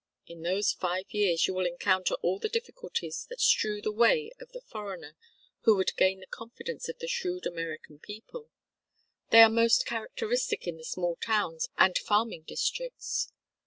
In 0.25 0.41
those 0.41 0.71
five 0.71 1.03
years 1.11 1.45
you 1.45 1.53
will 1.53 1.67
encounter 1.67 2.15
all 2.23 2.39
the 2.39 2.49
difficulties 2.49 3.27
that 3.29 3.39
strew 3.39 3.83
the 3.83 3.91
way 3.91 4.31
of 4.39 4.51
the 4.51 4.61
foreigner 4.61 5.15
who 5.59 5.75
would 5.75 5.95
gain 5.95 6.21
the 6.21 6.25
confidence 6.25 6.89
of 6.89 6.97
the 6.97 7.07
shrewd 7.07 7.45
American 7.45 7.99
people 7.99 8.49
they 9.29 9.43
are 9.43 9.47
most 9.49 9.85
characteristic 9.85 10.65
in 10.65 10.77
the 10.77 10.83
small 10.83 11.17
towns 11.17 11.69
and 11.77 11.99
farming 11.99 12.41
districts. 12.47 13.31